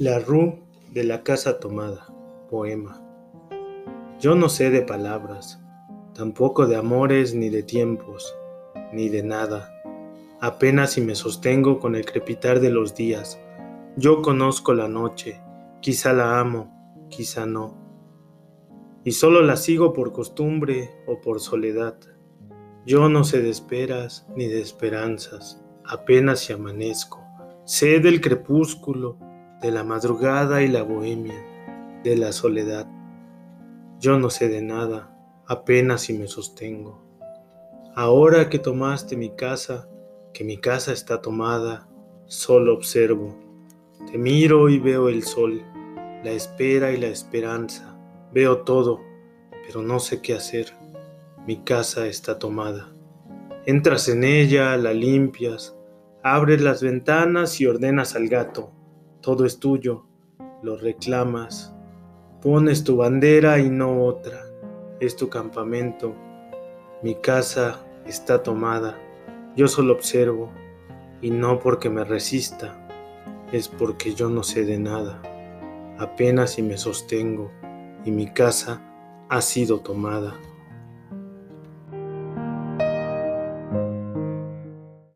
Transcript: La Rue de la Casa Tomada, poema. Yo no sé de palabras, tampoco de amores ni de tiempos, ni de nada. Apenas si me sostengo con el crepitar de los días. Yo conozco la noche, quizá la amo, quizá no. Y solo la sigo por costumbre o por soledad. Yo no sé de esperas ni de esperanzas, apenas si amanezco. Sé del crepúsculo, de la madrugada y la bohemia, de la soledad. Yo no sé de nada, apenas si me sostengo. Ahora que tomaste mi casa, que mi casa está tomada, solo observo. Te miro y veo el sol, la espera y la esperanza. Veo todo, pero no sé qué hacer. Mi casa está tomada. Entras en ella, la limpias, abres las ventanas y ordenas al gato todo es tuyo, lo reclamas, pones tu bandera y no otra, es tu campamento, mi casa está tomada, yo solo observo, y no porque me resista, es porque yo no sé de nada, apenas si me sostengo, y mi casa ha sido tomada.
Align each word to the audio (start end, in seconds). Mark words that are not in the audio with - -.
La 0.00 0.18
Rue 0.18 0.60
de 0.90 1.04
la 1.04 1.22
Casa 1.22 1.60
Tomada, 1.60 2.12
poema. 2.50 3.00
Yo 4.18 4.34
no 4.34 4.48
sé 4.48 4.70
de 4.70 4.82
palabras, 4.82 5.62
tampoco 6.14 6.66
de 6.66 6.74
amores 6.74 7.32
ni 7.32 7.48
de 7.48 7.62
tiempos, 7.62 8.34
ni 8.92 9.08
de 9.08 9.22
nada. 9.22 9.72
Apenas 10.40 10.94
si 10.94 11.00
me 11.00 11.14
sostengo 11.14 11.78
con 11.78 11.94
el 11.94 12.04
crepitar 12.04 12.58
de 12.58 12.70
los 12.70 12.96
días. 12.96 13.38
Yo 13.96 14.20
conozco 14.20 14.74
la 14.74 14.88
noche, 14.88 15.40
quizá 15.80 16.12
la 16.12 16.40
amo, 16.40 17.06
quizá 17.08 17.46
no. 17.46 17.76
Y 19.04 19.12
solo 19.12 19.42
la 19.42 19.54
sigo 19.54 19.92
por 19.92 20.12
costumbre 20.12 20.90
o 21.06 21.20
por 21.20 21.38
soledad. 21.38 21.96
Yo 22.84 23.08
no 23.08 23.22
sé 23.22 23.42
de 23.42 23.50
esperas 23.50 24.26
ni 24.34 24.48
de 24.48 24.60
esperanzas, 24.60 25.64
apenas 25.84 26.40
si 26.40 26.52
amanezco. 26.52 27.22
Sé 27.64 28.00
del 28.00 28.20
crepúsculo, 28.20 29.18
de 29.60 29.70
la 29.70 29.84
madrugada 29.84 30.62
y 30.62 30.68
la 30.68 30.82
bohemia, 30.82 31.34
de 32.02 32.16
la 32.16 32.32
soledad. 32.32 32.86
Yo 33.98 34.18
no 34.18 34.30
sé 34.30 34.48
de 34.48 34.62
nada, 34.62 35.16
apenas 35.46 36.02
si 36.02 36.12
me 36.12 36.26
sostengo. 36.26 37.02
Ahora 37.94 38.50
que 38.50 38.58
tomaste 38.58 39.16
mi 39.16 39.30
casa, 39.30 39.88
que 40.32 40.44
mi 40.44 40.58
casa 40.58 40.92
está 40.92 41.22
tomada, 41.22 41.88
solo 42.26 42.74
observo. 42.74 43.38
Te 44.10 44.18
miro 44.18 44.68
y 44.68 44.78
veo 44.78 45.08
el 45.08 45.22
sol, 45.22 45.62
la 46.22 46.32
espera 46.32 46.92
y 46.92 46.98
la 46.98 47.06
esperanza. 47.06 47.96
Veo 48.32 48.62
todo, 48.62 49.00
pero 49.66 49.80
no 49.80 50.00
sé 50.00 50.20
qué 50.20 50.34
hacer. 50.34 50.72
Mi 51.46 51.58
casa 51.58 52.06
está 52.06 52.38
tomada. 52.38 52.92
Entras 53.64 54.08
en 54.08 54.24
ella, 54.24 54.76
la 54.76 54.92
limpias, 54.92 55.74
abres 56.22 56.60
las 56.60 56.82
ventanas 56.82 57.60
y 57.60 57.66
ordenas 57.66 58.16
al 58.16 58.28
gato 58.28 58.72
todo 59.24 59.46
es 59.46 59.58
tuyo, 59.58 60.04
lo 60.62 60.76
reclamas, 60.76 61.74
pones 62.42 62.84
tu 62.84 62.98
bandera 62.98 63.58
y 63.58 63.70
no 63.70 64.04
otra, 64.04 64.42
es 65.00 65.16
tu 65.16 65.30
campamento, 65.30 66.14
mi 67.02 67.14
casa 67.14 67.86
está 68.06 68.42
tomada, 68.42 68.98
yo 69.56 69.66
solo 69.66 69.94
observo, 69.94 70.50
y 71.22 71.30
no 71.30 71.58
porque 71.58 71.88
me 71.88 72.04
resista, 72.04 72.86
es 73.50 73.68
porque 73.68 74.12
yo 74.12 74.28
no 74.28 74.42
sé 74.42 74.66
de 74.66 74.78
nada, 74.78 75.22
apenas 75.98 76.50
si 76.50 76.62
me 76.62 76.76
sostengo, 76.76 77.50
y 78.04 78.10
mi 78.10 78.26
casa 78.26 78.82
ha 79.30 79.40
sido 79.40 79.80
tomada. 79.80 80.34